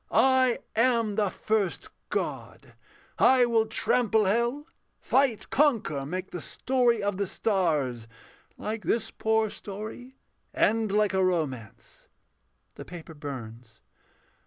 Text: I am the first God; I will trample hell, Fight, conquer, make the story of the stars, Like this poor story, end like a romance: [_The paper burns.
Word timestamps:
I 0.09 0.57
am 0.75 1.13
the 1.13 1.29
first 1.29 1.89
God; 2.09 2.73
I 3.19 3.45
will 3.45 3.67
trample 3.67 4.25
hell, 4.25 4.65
Fight, 4.99 5.51
conquer, 5.51 6.07
make 6.07 6.31
the 6.31 6.41
story 6.41 7.03
of 7.03 7.17
the 7.17 7.27
stars, 7.27 8.07
Like 8.57 8.81
this 8.81 9.11
poor 9.11 9.51
story, 9.51 10.15
end 10.55 10.91
like 10.91 11.13
a 11.13 11.23
romance: 11.23 12.07
[_The 12.77 12.87
paper 12.87 13.13
burns. 13.13 13.81